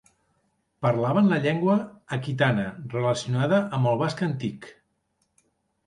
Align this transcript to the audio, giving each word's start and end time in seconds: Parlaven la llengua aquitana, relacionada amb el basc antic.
Parlaven 0.85 1.29
la 1.33 1.39
llengua 1.43 1.75
aquitana, 2.19 2.65
relacionada 2.97 3.63
amb 3.79 3.95
el 3.95 4.05
basc 4.07 4.29
antic. 4.33 4.71